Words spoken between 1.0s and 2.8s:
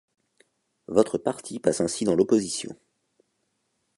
Parti passe ainsi dans l'opposition.